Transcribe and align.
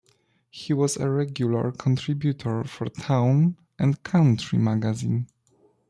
He 0.49 0.73
was 0.73 0.97
a 0.97 1.07
regular 1.11 1.71
contributor 1.71 2.63
for 2.63 2.87
Town 2.89 3.55
and 3.77 4.01
Country 4.01 4.57
Magazine. 4.57 5.27